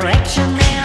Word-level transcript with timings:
direction. 0.00 0.75